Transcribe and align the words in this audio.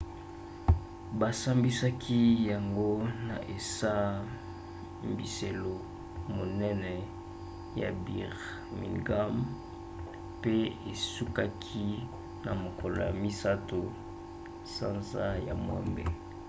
basambisaki 1.19 2.21
yango 2.51 2.91
na 3.27 3.37
esambiselo 3.57 5.73
monene 6.35 6.93
ya 7.81 7.89
birmingham 8.03 9.33
pe 10.41 10.55
esukaki 10.91 11.87
na 12.43 12.51
mokolo 12.63 12.95
ya 13.07 13.13
3 13.13 13.81
sanza 14.75 15.25
ya 15.47 15.53
mwambe 15.63 16.03